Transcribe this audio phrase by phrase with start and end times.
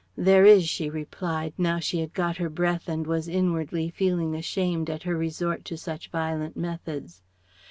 [0.17, 4.89] "There is," she replied, now she had got her breath and was inwardly feeling ashamed
[4.89, 7.21] at her resort to such violent methods.